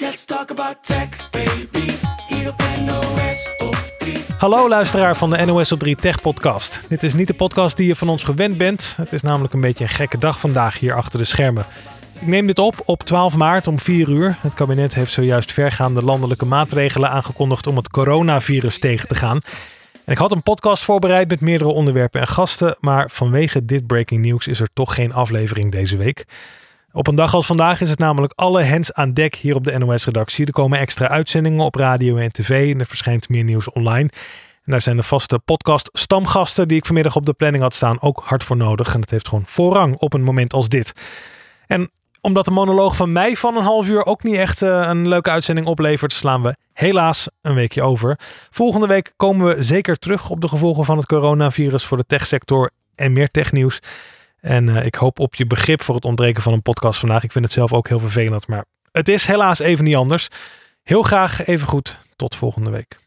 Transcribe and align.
Let's 0.00 0.24
talk 0.24 0.50
about 0.50 0.76
tech, 0.80 1.30
baby. 1.30 1.92
Hier 2.28 2.48
op 2.48 2.62
NOS 2.86 3.54
op 3.58 3.74
3. 3.98 4.24
Hallo 4.38 4.68
luisteraar 4.68 5.16
van 5.16 5.30
de 5.30 5.44
NOS 5.44 5.72
op 5.72 5.78
3 5.78 5.96
Tech 5.96 6.20
podcast. 6.20 6.82
Dit 6.88 7.02
is 7.02 7.14
niet 7.14 7.26
de 7.26 7.34
podcast 7.34 7.76
die 7.76 7.86
je 7.86 7.96
van 7.96 8.08
ons 8.08 8.24
gewend 8.24 8.58
bent. 8.58 8.94
Het 8.96 9.12
is 9.12 9.22
namelijk 9.22 9.54
een 9.54 9.60
beetje 9.60 9.84
een 9.84 9.90
gekke 9.90 10.18
dag 10.18 10.40
vandaag 10.40 10.78
hier 10.78 10.94
achter 10.94 11.18
de 11.18 11.24
schermen. 11.24 11.66
Ik 12.20 12.26
neem 12.26 12.46
dit 12.46 12.58
op 12.58 12.82
op 12.84 13.02
12 13.02 13.36
maart 13.36 13.66
om 13.66 13.78
4 13.78 14.08
uur. 14.08 14.38
Het 14.40 14.54
kabinet 14.54 14.94
heeft 14.94 15.12
zojuist 15.12 15.52
vergaande 15.52 16.02
landelijke 16.02 16.46
maatregelen 16.46 17.10
aangekondigd 17.10 17.66
om 17.66 17.76
het 17.76 17.88
coronavirus 17.88 18.78
tegen 18.78 19.08
te 19.08 19.14
gaan. 19.14 19.40
En 20.04 20.12
ik 20.12 20.18
had 20.18 20.32
een 20.32 20.42
podcast 20.42 20.84
voorbereid 20.84 21.28
met 21.28 21.40
meerdere 21.40 21.70
onderwerpen 21.70 22.20
en 22.20 22.28
gasten, 22.28 22.76
maar 22.80 23.10
vanwege 23.10 23.64
dit 23.64 23.86
breaking 23.86 24.24
news 24.24 24.46
is 24.46 24.60
er 24.60 24.68
toch 24.72 24.94
geen 24.94 25.12
aflevering 25.12 25.72
deze 25.72 25.96
week. 25.96 26.26
Op 26.92 27.06
een 27.06 27.14
dag 27.14 27.34
als 27.34 27.46
vandaag 27.46 27.80
is 27.80 27.90
het 27.90 27.98
namelijk 27.98 28.32
alle 28.36 28.64
hands 28.64 28.92
aan 28.92 29.12
dek 29.12 29.34
hier 29.34 29.54
op 29.54 29.64
de 29.64 29.78
NOS-redactie. 29.78 30.46
Er 30.46 30.52
komen 30.52 30.78
extra 30.78 31.08
uitzendingen 31.08 31.64
op 31.64 31.74
radio 31.74 32.16
en 32.16 32.32
tv 32.32 32.72
en 32.72 32.80
er 32.80 32.86
verschijnt 32.86 33.28
meer 33.28 33.44
nieuws 33.44 33.70
online. 33.70 34.08
En 34.64 34.72
daar 34.72 34.80
zijn 34.80 34.96
de 34.96 35.02
vaste 35.02 35.38
podcast-stamgasten 35.38 36.68
die 36.68 36.76
ik 36.76 36.86
vanmiddag 36.86 37.16
op 37.16 37.26
de 37.26 37.32
planning 37.32 37.62
had 37.62 37.74
staan 37.74 38.00
ook 38.00 38.22
hard 38.24 38.44
voor 38.44 38.56
nodig. 38.56 38.94
En 38.94 39.00
dat 39.00 39.10
heeft 39.10 39.28
gewoon 39.28 39.46
voorrang 39.46 39.96
op 39.96 40.12
een 40.12 40.22
moment 40.22 40.52
als 40.52 40.68
dit. 40.68 40.92
En 41.66 41.90
omdat 42.20 42.44
de 42.44 42.50
monoloog 42.50 42.96
van 42.96 43.12
mij 43.12 43.36
van 43.36 43.56
een 43.56 43.62
half 43.62 43.88
uur 43.88 44.04
ook 44.04 44.22
niet 44.22 44.34
echt 44.34 44.62
eh, 44.62 44.86
een 44.88 45.08
leuke 45.08 45.30
uitzending 45.30 45.66
oplevert, 45.66 46.12
slaan 46.12 46.42
we 46.42 46.56
helaas 46.72 47.28
een 47.42 47.54
weekje 47.54 47.82
over. 47.82 48.18
Volgende 48.50 48.86
week 48.86 49.12
komen 49.16 49.46
we 49.46 49.62
zeker 49.62 49.98
terug 49.98 50.30
op 50.30 50.40
de 50.40 50.48
gevolgen 50.48 50.84
van 50.84 50.96
het 50.96 51.06
coronavirus 51.06 51.84
voor 51.84 51.96
de 51.96 52.06
techsector 52.06 52.70
en 52.94 53.12
meer 53.12 53.30
technieuws. 53.30 53.80
En 54.40 54.68
eh, 54.68 54.84
ik 54.84 54.94
hoop 54.94 55.18
op 55.18 55.34
je 55.34 55.46
begrip 55.46 55.82
voor 55.82 55.94
het 55.94 56.04
ontbreken 56.04 56.42
van 56.42 56.52
een 56.52 56.62
podcast 56.62 57.00
vandaag. 57.00 57.22
Ik 57.22 57.32
vind 57.32 57.44
het 57.44 57.52
zelf 57.52 57.72
ook 57.72 57.88
heel 57.88 57.98
vervelend, 57.98 58.46
maar 58.46 58.64
het 58.92 59.08
is 59.08 59.26
helaas 59.26 59.58
even 59.58 59.84
niet 59.84 59.96
anders. 59.96 60.28
Heel 60.82 61.02
graag 61.02 61.46
even 61.46 61.68
goed. 61.68 61.98
Tot 62.16 62.34
volgende 62.34 62.70
week. 62.70 62.98